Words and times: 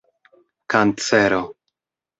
kancero 0.71 1.41